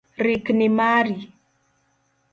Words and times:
Rikni 0.25 0.67
mari. 0.77 1.15